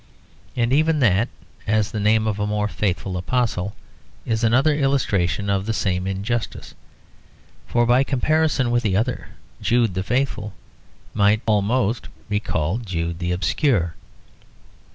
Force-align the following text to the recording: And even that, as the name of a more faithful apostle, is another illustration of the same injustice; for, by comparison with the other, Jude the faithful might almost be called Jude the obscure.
And 0.55 0.73
even 0.73 0.99
that, 1.01 1.29
as 1.67 1.91
the 1.91 1.99
name 1.99 2.25
of 2.25 2.39
a 2.39 2.47
more 2.47 2.67
faithful 2.67 3.17
apostle, 3.17 3.75
is 4.25 4.43
another 4.43 4.73
illustration 4.73 5.47
of 5.47 5.67
the 5.67 5.73
same 5.75 6.07
injustice; 6.07 6.73
for, 7.67 7.85
by 7.85 8.03
comparison 8.03 8.71
with 8.71 8.81
the 8.81 8.97
other, 8.97 9.27
Jude 9.61 9.93
the 9.93 10.01
faithful 10.01 10.53
might 11.13 11.43
almost 11.45 12.07
be 12.29 12.39
called 12.39 12.87
Jude 12.87 13.19
the 13.19 13.31
obscure. 13.31 13.93